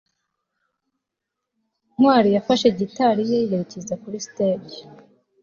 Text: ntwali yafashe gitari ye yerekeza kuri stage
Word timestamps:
ntwali 1.93 2.29
yafashe 2.35 2.67
gitari 2.79 3.23
ye 3.31 3.39
yerekeza 3.41 3.93
kuri 4.01 4.17
stage 4.27 4.77